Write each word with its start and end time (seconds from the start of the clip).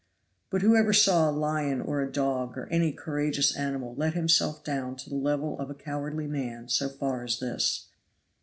But 0.49 0.63
who 0.63 0.75
ever 0.75 0.93
saw 0.93 1.29
a 1.29 1.29
lion 1.31 1.79
or 1.79 2.01
a 2.01 2.11
dog 2.11 2.57
or 2.57 2.65
any 2.71 2.91
courageous 2.91 3.55
animal 3.55 3.93
let 3.95 4.15
himself 4.15 4.63
down 4.63 4.95
to 4.95 5.09
the 5.11 5.15
level 5.15 5.59
of 5.59 5.69
a 5.69 5.75
cowardly 5.75 6.25
man 6.25 6.69
so 6.69 6.89
far 6.89 7.23
as 7.23 7.37
this? 7.39 7.85